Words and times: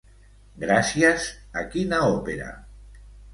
Gràcies 0.63 1.27
a 1.61 1.63
quina 1.75 2.01
òpera? 2.15 2.49